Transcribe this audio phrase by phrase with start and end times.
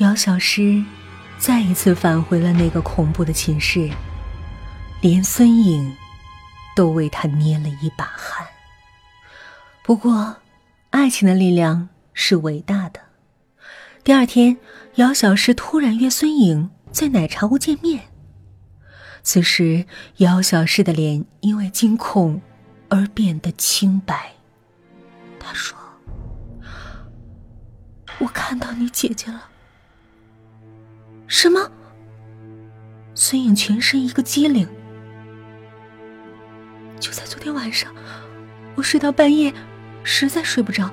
[0.00, 0.82] 姚小诗
[1.38, 3.90] 再一次返回了那个恐怖的寝室，
[5.02, 5.94] 连孙颖
[6.74, 8.46] 都为他捏了一把汗。
[9.82, 10.38] 不过，
[10.88, 13.00] 爱情的力量是伟大的。
[14.02, 14.56] 第二天，
[14.94, 18.04] 姚小诗突然约孙颖在奶茶屋见面。
[19.22, 19.84] 此时，
[20.16, 22.40] 姚小诗的脸因为惊恐
[22.88, 24.32] 而变得清白。
[25.38, 25.76] 他说
[28.20, 29.48] ：“我看到你姐姐了。”
[31.30, 31.70] 什么？
[33.14, 34.68] 孙颖全身一个机灵。
[36.98, 37.94] 就在昨天晚上，
[38.74, 39.54] 我睡到半夜，
[40.02, 40.90] 实在睡不着，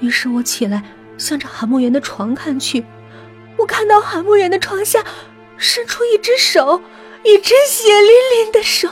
[0.00, 0.82] 于是我起来。
[1.18, 2.82] 向着韩墨园的床看去，
[3.58, 5.04] 我看到韩墨园的床下
[5.58, 6.80] 伸出一只手，
[7.24, 8.88] 一只血淋淋的手。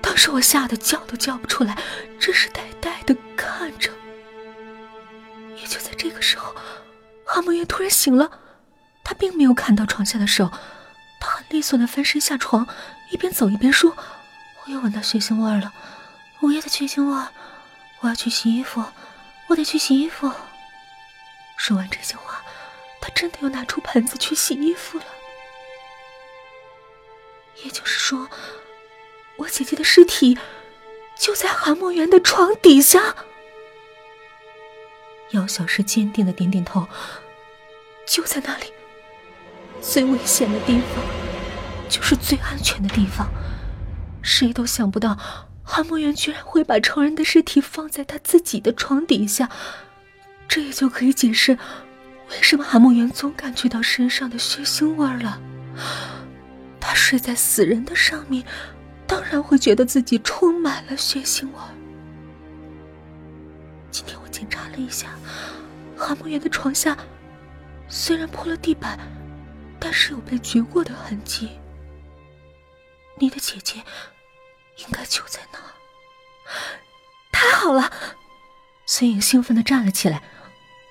[0.00, 1.78] 当时我吓得叫都叫不出来，
[2.18, 3.90] 只是呆呆的看着。
[5.54, 6.56] 也就在这个时候，
[7.24, 8.30] 韩墨园突然醒了，
[9.08, 10.50] 他并没有看到床下的手，
[11.18, 12.68] 他很利索的翻身下床，
[13.08, 13.96] 一边走一边说
[14.62, 15.72] ：“我又闻到血腥味了，
[16.42, 17.26] 午夜的血腥味，
[18.00, 18.84] 我要去洗衣服，
[19.46, 20.30] 我得去洗衣服。”
[21.56, 22.42] 说完这些话，
[23.00, 25.04] 他真的又拿出盆子去洗衣服了。
[27.64, 28.28] 也就是说，
[29.38, 30.38] 我姐姐的尸体
[31.18, 33.16] 就在韩墨园的床底下。
[35.30, 36.86] 姚小诗坚定的点点头，
[38.06, 38.70] 就在那里，
[39.80, 41.04] 最危险的地方，
[41.88, 43.28] 就是最安全的地方。
[44.22, 45.18] 谁都想不到，
[45.62, 49.48] 韩墨园居然会把仇人的尸体放在他自己的床底下。
[50.46, 51.52] 这也就可以解释，
[52.30, 55.40] 为什么韩梦圆总感觉到身上的血腥味了。
[56.80, 58.44] 他睡在死人的上面，
[59.06, 61.52] 当然会觉得自己充满了血腥味。
[63.90, 65.08] 今天我检查了一下，
[65.96, 66.96] 韩梦圆的床下
[67.88, 68.98] 虽然铺了地板，
[69.80, 71.58] 但是有被掘过的痕迹。
[73.16, 73.82] 你的姐姐
[74.76, 75.58] 应该就在那。
[77.32, 77.92] 太好了！
[78.86, 80.22] 孙颖兴奋的站了起来。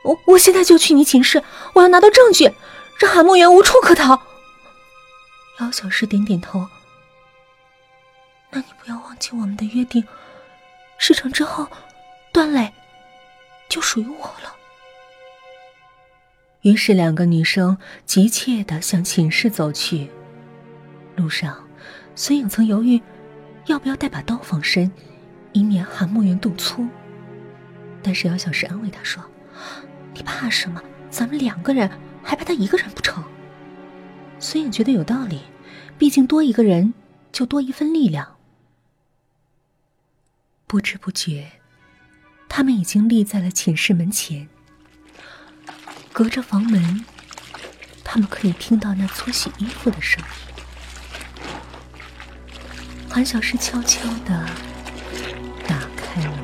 [0.04, 2.54] 我我现在就去你寝室，我要拿到证据，
[3.00, 4.22] 让韩梦圆无处可逃。
[5.60, 6.68] 姚小诗点点头。
[8.52, 10.08] 那你不要忘记我们的约定，
[10.98, 11.68] 事成之后，
[12.32, 12.72] 段磊
[13.68, 14.56] 就属于我了。
[16.68, 20.10] 于是两个女生急切的向寝室走去。
[21.16, 21.66] 路上，
[22.14, 23.02] 孙颖曾犹豫，
[23.68, 24.92] 要不要带把刀防身，
[25.54, 26.86] 以免韩慕云动粗。
[28.04, 29.24] 但是姚小诗安慰他说。
[30.14, 30.84] 你怕什么？
[31.10, 31.90] 咱们两个人
[32.22, 33.24] 还怕他一个人不成？
[34.38, 35.44] 孙颖觉得有道理，
[35.98, 36.94] 毕竟多一个人
[37.32, 38.36] 就多一份力量。
[40.66, 41.50] 不知不觉，
[42.50, 44.50] 他们已经立在了寝室门前。
[46.18, 47.06] 隔着房门，
[48.04, 50.64] 他们可以听到那搓洗衣服的声音。
[53.08, 54.44] 韩小诗悄悄的
[55.68, 56.42] 打开了门。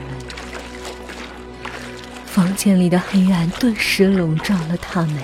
[2.28, 5.16] 房间里的黑暗顿时笼罩了他们。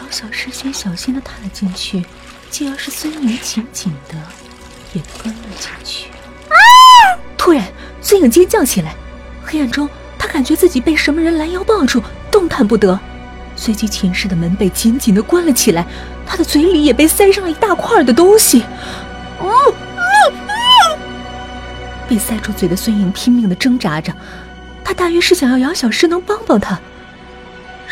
[0.00, 2.04] 老小诗先小心的踏了进去，
[2.50, 4.14] 继而是孙颖紧紧的
[4.92, 6.08] 也跟了进去。
[6.50, 6.54] 啊！
[7.36, 7.66] 突然，
[8.00, 8.94] 孙颖尖叫起来。
[9.44, 12.00] 黑暗中，他感觉自己被什么人拦腰抱住，
[12.30, 12.96] 动弹不得。
[13.60, 15.86] 随即，寝室的门被紧紧的关了起来，
[16.24, 18.62] 他的嘴里也被塞上了一大块的东西。
[19.38, 20.98] 哦哦哦！
[22.08, 24.10] 被塞住嘴的孙颖拼命的挣扎着。
[24.82, 26.80] 他大约是想要姚小诗能帮帮他，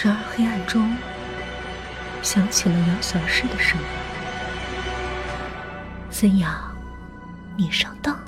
[0.02, 0.96] 然而黑暗中
[2.22, 3.86] 响起了姚小诗的声音
[6.10, 6.50] ：“孙阳，
[7.58, 8.18] 你上当。”